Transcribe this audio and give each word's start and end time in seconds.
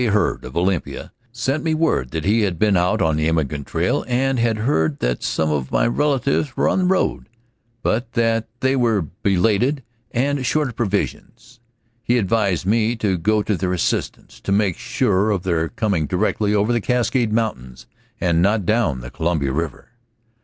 Hurd, 0.03 0.43
of 0.45 0.57
Olympia, 0.57 1.11
sent 1.31 1.63
me 1.63 1.75
word 1.75 2.09
that 2.09 2.25
he 2.25 2.41
had 2.41 2.57
been 2.57 2.75
out 2.75 3.03
on 3.03 3.17
the 3.17 3.27
immigrant 3.27 3.67
trail 3.67 4.03
and 4.07 4.39
had 4.39 4.57
heard 4.57 4.97
that 4.97 5.21
some 5.21 5.51
of 5.51 5.71
my 5.71 5.85
relatives 5.85 6.57
were 6.57 6.67
on 6.67 6.79
the 6.79 6.85
road, 6.85 7.29
but 7.83 8.13
that 8.13 8.47
they 8.61 8.75
were 8.75 9.03
belated 9.03 9.83
and 10.09 10.43
short 10.43 10.69
of 10.69 10.75
provisions. 10.75 11.59
He 12.01 12.17
advised 12.17 12.65
me 12.65 12.95
to 12.95 13.15
go 13.15 13.43
to 13.43 13.55
their 13.55 13.73
assistance, 13.73 14.39
to 14.39 14.51
make 14.51 14.75
sure 14.79 15.29
of 15.29 15.43
their 15.43 15.69
coming 15.69 16.07
directly 16.07 16.55
over 16.55 16.73
the 16.73 16.81
Cascade 16.81 17.31
Mountains, 17.31 17.85
and 18.19 18.41
not 18.41 18.65
down 18.65 19.01
the 19.01 19.11
Columbia 19.11 19.51
River. 19.51 19.89